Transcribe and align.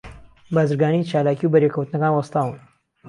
بازرگانی، 0.55 1.07
چالاکی، 1.11 1.45
و 1.47 1.51
بەریەک 1.53 1.71
کەوتنەکان 1.75 2.11
وەستاون 2.13 2.55